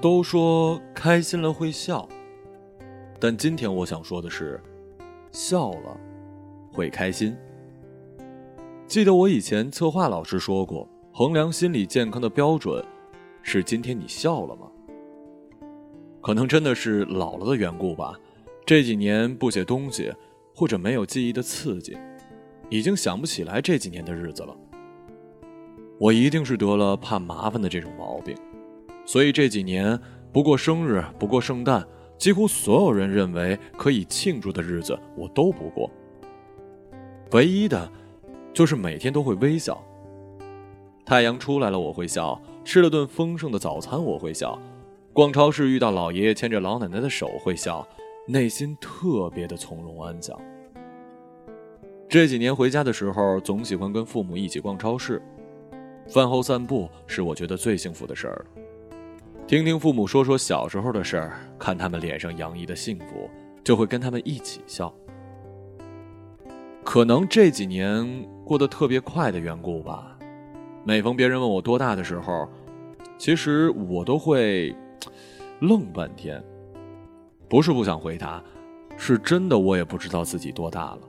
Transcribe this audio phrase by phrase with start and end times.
[0.00, 2.08] 都说开心了会笑，
[3.18, 4.58] 但今天我想说的是，
[5.30, 6.00] 笑了
[6.72, 7.36] 会开心。
[8.86, 12.82] 记得我以前策划老师说过，衡量心理健康的标准
[13.42, 14.70] 是今天你笑了吗？
[16.22, 18.18] 可能真的是老了的缘故吧，
[18.64, 20.10] 这几年不写东西，
[20.54, 21.94] 或者没有记忆的刺激，
[22.70, 24.56] 已经想不起来这几年的日子了。
[25.98, 28.34] 我一定是得了怕麻烦的这种毛病。
[29.10, 29.98] 所以这几年
[30.32, 31.84] 不过生日，不过圣诞，
[32.16, 35.90] 几乎所有人认为可以庆祝的日子，我都不过。
[37.32, 37.90] 唯一的，
[38.54, 39.84] 就是每天都会微笑。
[41.04, 44.56] 太阳出来了我会笑，吃了顿丰盛的早餐我会笑，
[45.12, 47.84] 逛超市遇到老爷爷牵着老奶奶的手会笑，
[48.28, 50.40] 内心特别的从容安详。
[52.08, 55.20] 这几年回家的时候，总喜欢跟父母一起逛超市，
[56.06, 58.59] 饭后散步是我觉得最幸福的事儿了。
[59.50, 63.28] 听听父母说说小时候的事儿，看他们脸上洋溢的幸福，
[63.64, 64.94] 就会跟他们一起笑。
[66.84, 70.16] 可能这几年过得特别快的缘故吧，
[70.84, 72.48] 每逢别人问我多大的时候，
[73.18, 74.72] 其实我都会
[75.58, 76.40] 愣半天。
[77.48, 78.40] 不是不想回答，
[78.96, 81.00] 是真的我也不知道自己多大了。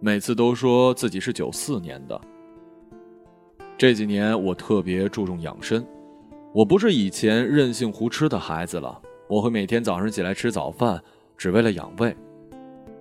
[0.00, 2.20] 每次都说自己是九四年的。
[3.78, 5.82] 这几年我特别注重养生。
[6.54, 11.02] 我不是以前任性胡吃的孩子了，我会每天早上起来吃早饭，
[11.34, 12.14] 只为了养胃。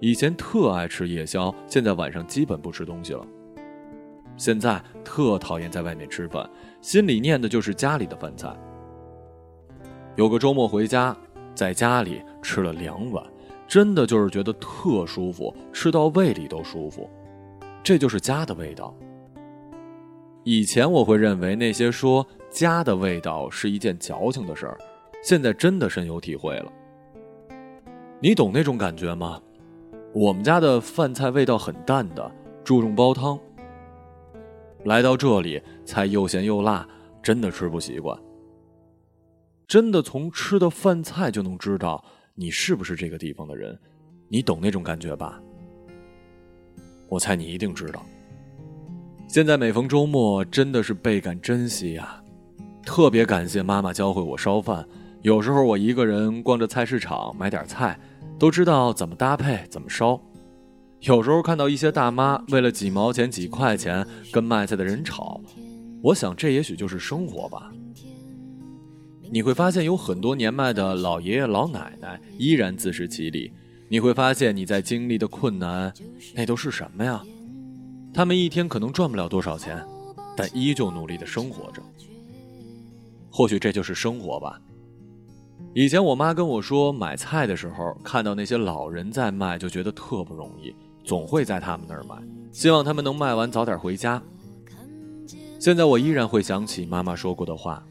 [0.00, 3.26] 以前特爱吃夜宵，现在晚上基本不吃东西了。
[4.38, 6.48] 现在特讨厌在外面吃饭，
[6.80, 8.48] 心里念的就是家里的饭菜。
[10.16, 11.14] 有个周末回家，
[11.54, 13.22] 在家里吃了两碗，
[13.68, 17.10] 真的就是觉得特舒服，吃到胃里都舒服，
[17.82, 18.96] 这就是家的味道。
[20.44, 22.26] 以前我会认为那些说。
[22.54, 24.78] 家的味道是一件矫情的事儿，
[25.24, 26.72] 现在真的深有体会了。
[28.20, 29.42] 你懂那种感觉吗？
[30.12, 32.30] 我们家的饭菜味道很淡的，
[32.62, 33.36] 注重煲汤。
[34.84, 36.88] 来到这里，菜又咸又辣，
[37.20, 38.16] 真的吃不习惯。
[39.66, 42.04] 真的从吃的饭菜就能知道
[42.36, 43.76] 你是不是这个地方的人，
[44.28, 45.42] 你懂那种感觉吧？
[47.08, 48.06] 我猜你一定知道。
[49.26, 52.20] 现在每逢周末，真的是倍感珍惜呀。
[52.84, 54.86] 特别感谢妈妈教会我烧饭，
[55.22, 57.98] 有时候我一个人逛着菜市场买点菜，
[58.38, 60.20] 都知道怎么搭配怎么烧。
[61.00, 65.40] 有时候看到一些大妈为了几毛钱几块钱跟卖菜的人吵，
[66.02, 67.72] 我想这也许就是生活吧。
[69.30, 73.52] 你会发现有很多年迈的老爷爷老奶奶依然自食其力，
[73.88, 75.92] 你会发现你在经历的困难，
[76.34, 77.22] 那都是什么呀？
[78.12, 79.84] 他们一天可能赚不了多少钱，
[80.36, 81.82] 但依旧努力的生活着。
[83.36, 84.60] 或许这就是生活吧。
[85.74, 90.72] 以前我妈跟我说，买菜的时候看到那些老人在卖，就觉得特不容易，
[91.02, 92.14] 总会在他们那儿买，
[92.52, 94.22] 希望他们能卖完早点回家。
[95.58, 97.84] 现在我依然会想起妈妈说过的话：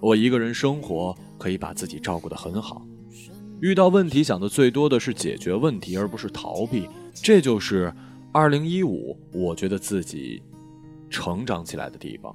[0.00, 2.84] 我一个人生活可以把自己照顾得很好，
[3.60, 6.88] 遇到问题想的最多的是解决问题，而不是逃避。
[7.14, 7.94] 这就是
[8.32, 10.42] 二零一五，我觉得自己
[11.08, 12.34] 成长起来的地方。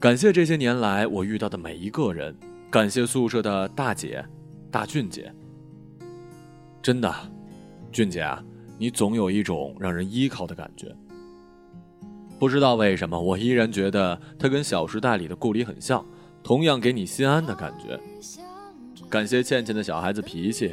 [0.00, 2.32] 感谢这些年来我遇到的每一个人，
[2.70, 4.24] 感谢宿舍的大姐、
[4.70, 5.34] 大俊姐。
[6.80, 7.12] 真的，
[7.90, 8.40] 俊姐啊，
[8.78, 10.94] 你总有一种让人依靠的感觉。
[12.38, 16.06] 不知道为什么，我依然觉得她跟《小时代》里的顾里很像，
[16.44, 17.98] 同样给你心安的感觉。
[19.08, 20.72] 感谢倩倩的小孩子脾气，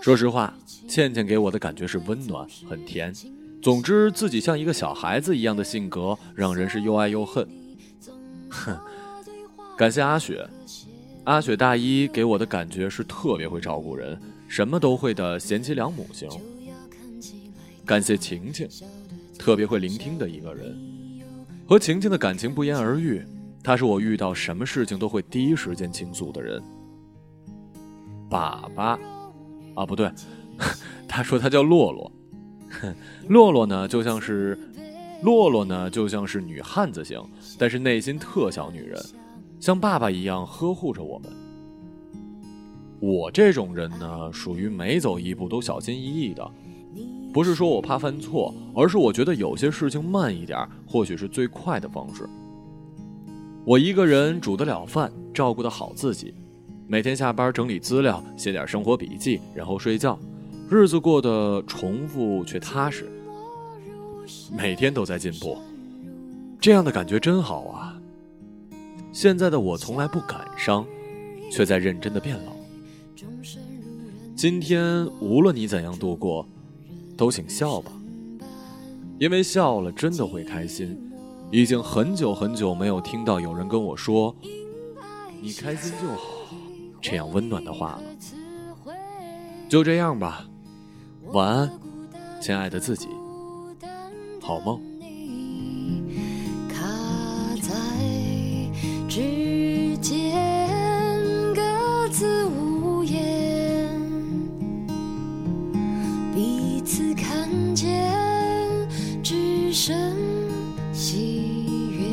[0.00, 0.52] 说实话，
[0.88, 3.14] 倩倩给我的感觉是温暖、很甜。
[3.62, 7.46] 总之，自己像一个小孩子一样的性格，让人是又爱又恨。
[8.64, 8.78] 哼，
[9.76, 10.48] 感谢阿雪，
[11.24, 16.28] 阿雪大一给我的感觉是特别会照顾人，什么都会的贤妻良母型。
[17.84, 18.68] 感谢晴晴，
[19.38, 20.76] 特别会聆听的一个人，
[21.68, 23.24] 和晴晴的感情不言而喻，
[23.62, 26.62] 她是我遇到什么事情都会第一时间倾诉的人。
[28.28, 28.98] 爸爸，
[29.74, 30.10] 啊不对，
[31.06, 32.12] 他说他叫洛洛，
[33.28, 34.58] 洛洛呢就像是。
[35.22, 37.20] 洛洛呢，就像是女汉子型，
[37.58, 39.02] 但是内心特小女人，
[39.58, 41.30] 像爸爸一样呵护着我们。
[43.00, 46.50] 我这种人呢，属于每走一步都小心翼翼的，
[47.32, 52.28] 不是说我怕犯错，而是我觉得有些事情慢一点，或许是最快的方式。
[53.64, 56.32] 我一个人煮得了饭，照顾得好自己，
[56.86, 60.18] 每天下班整理资料，写点生活笔记，然后睡觉，
[60.70, 63.10] 日子过得重复却踏实。
[64.56, 65.58] 每天都在进步，
[66.60, 67.96] 这样的感觉真好啊！
[69.12, 70.86] 现在的我从来不感伤，
[71.50, 72.52] 却在认真的变老。
[74.34, 76.46] 今天无论你怎样度过，
[77.16, 77.90] 都请笑吧，
[79.18, 81.02] 因为笑了真的会开心。
[81.50, 84.34] 已经很久很久没有听到有人跟我说
[85.40, 86.22] “你开心就好”
[87.00, 88.94] 这样温暖的话了。
[89.68, 90.44] 就这样吧，
[91.32, 91.70] 晚安，
[92.40, 93.08] 亲爱的自己，
[94.46, 94.80] 好梦？
[95.00, 96.04] 你
[96.68, 96.86] 卡
[97.60, 97.74] 在
[99.08, 100.38] 指尖，
[101.52, 103.90] 各自无言。
[106.32, 108.08] 彼此看见，
[109.20, 110.14] 只剩
[110.92, 112.06] 喜悦。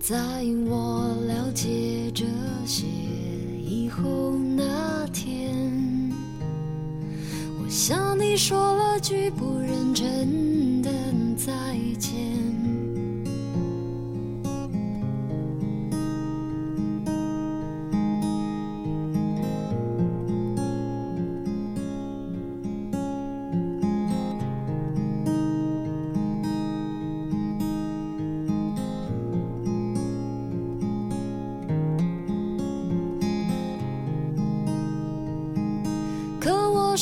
[0.00, 0.16] 在
[0.66, 2.24] 我了解这
[2.64, 2.86] 些。
[3.66, 6.12] 以后那天，
[7.58, 10.53] 我向你说了句不认真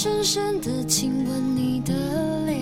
[0.02, 1.94] 深深的亲吻你的
[2.44, 2.58] 脸，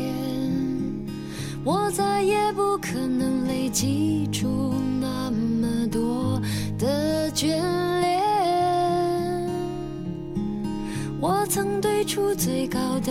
[1.65, 6.39] 我再也不可能累积出那么多
[6.79, 7.47] 的眷
[8.03, 8.21] 恋。
[11.19, 13.11] 我曾堆出最高的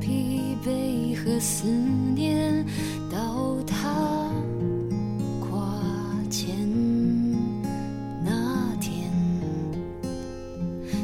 [0.00, 2.66] 疲惫和思念，
[3.08, 4.28] 到他
[5.38, 5.80] 跨
[6.28, 6.56] 前
[8.24, 9.08] 那天，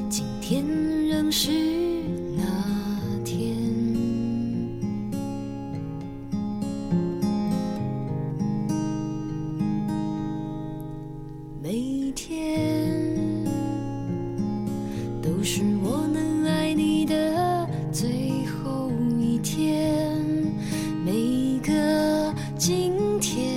[0.08, 0.66] 今天
[1.06, 1.89] 仍是。
[15.40, 20.22] 就是我能爱你的最后一天
[21.02, 23.48] 每个今天。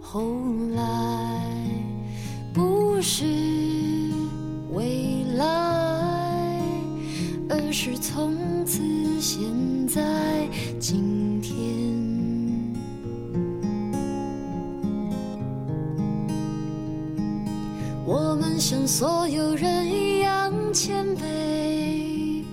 [0.00, 0.32] 后
[0.74, 0.82] 来
[2.52, 3.24] 不是
[4.72, 6.60] 未来
[7.48, 8.47] 而是从
[18.30, 22.44] 我们像所有人一样谦卑，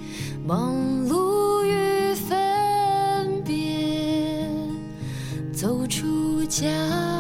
[0.48, 0.74] 忙
[1.06, 4.48] 碌与分别，
[5.52, 7.15] 走出家。